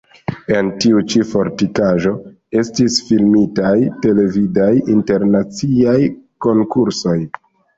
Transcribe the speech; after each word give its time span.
En 0.59 0.69
tiu 0.83 1.01
ĉi 1.13 1.19
fortikaĵo 1.33 2.13
estis 2.61 2.97
filmitaj 3.11 3.75
televidaj 4.07 4.73
internaciaj 4.97 5.97
konkursoj. 6.49 7.17